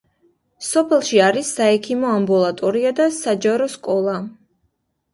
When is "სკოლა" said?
3.79-4.21